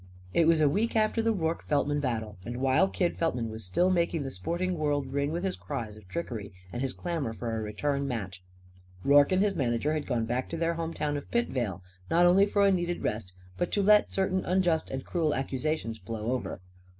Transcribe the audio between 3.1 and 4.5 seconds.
Feltman was still making the